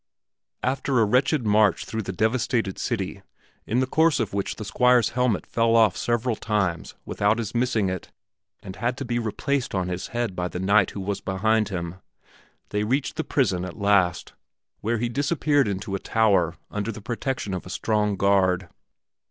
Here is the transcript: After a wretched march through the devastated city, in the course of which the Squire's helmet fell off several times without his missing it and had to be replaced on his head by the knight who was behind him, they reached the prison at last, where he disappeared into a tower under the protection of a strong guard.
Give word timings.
After 0.63 0.99
a 0.99 1.05
wretched 1.05 1.45
march 1.45 1.85
through 1.85 2.01
the 2.01 2.11
devastated 2.11 2.79
city, 2.79 3.21
in 3.67 3.81
the 3.81 3.85
course 3.85 4.19
of 4.19 4.33
which 4.33 4.55
the 4.55 4.65
Squire's 4.65 5.09
helmet 5.09 5.45
fell 5.45 5.75
off 5.75 5.95
several 5.95 6.35
times 6.35 6.95
without 7.05 7.37
his 7.37 7.53
missing 7.53 7.87
it 7.87 8.09
and 8.63 8.77
had 8.77 8.97
to 8.97 9.05
be 9.05 9.19
replaced 9.19 9.75
on 9.75 9.89
his 9.89 10.07
head 10.07 10.35
by 10.35 10.47
the 10.47 10.57
knight 10.59 10.89
who 10.89 11.01
was 11.01 11.21
behind 11.21 11.69
him, 11.69 11.97
they 12.69 12.83
reached 12.83 13.15
the 13.15 13.23
prison 13.23 13.63
at 13.63 13.77
last, 13.77 14.33
where 14.79 14.97
he 14.97 15.07
disappeared 15.07 15.67
into 15.67 15.93
a 15.93 15.99
tower 15.99 16.55
under 16.71 16.91
the 16.91 16.99
protection 17.03 17.53
of 17.53 17.67
a 17.67 17.69
strong 17.69 18.15
guard. 18.15 18.69